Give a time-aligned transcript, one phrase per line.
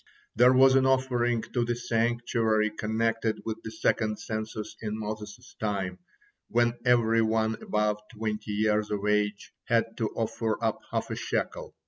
[0.35, 5.99] There was an offering to the sanctuary connected with the second census in Moses' time,
[6.47, 11.75] when every one above twenty years of age had to offer up half a shekel.